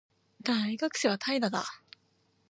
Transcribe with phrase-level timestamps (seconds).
[0.43, 1.63] 大学生は怠惰だ